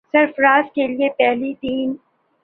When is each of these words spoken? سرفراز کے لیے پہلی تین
سرفراز 0.13 0.71
کے 0.75 0.87
لیے 0.87 1.09
پہلی 1.17 1.53
تین 1.61 1.93